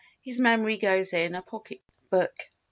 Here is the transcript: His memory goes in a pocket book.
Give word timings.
His 0.23 0.39
memory 0.39 0.79
goes 0.79 1.13
in 1.13 1.35
a 1.35 1.43
pocket 1.43 1.79
book. 2.09 2.33